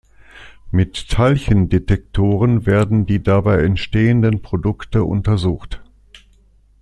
Mit 0.71 1.09
Teilchendetektoren 1.11 2.65
werden 2.65 3.05
die 3.05 3.21
dabei 3.21 3.59
entstehenden 3.61 4.41
Produkte 4.41 5.03
untersucht. 5.03 5.83